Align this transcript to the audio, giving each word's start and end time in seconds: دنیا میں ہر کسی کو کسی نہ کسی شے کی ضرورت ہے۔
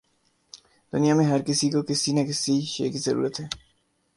دنیا 0.93 1.15
میں 1.15 1.25
ہر 1.25 1.41
کسی 1.41 1.69
کو 1.69 1.81
کسی 1.81 2.11
نہ 2.11 2.23
کسی 2.29 2.61
شے 2.61 2.89
کی 2.89 2.97
ضرورت 2.97 3.39
ہے۔ 3.39 3.47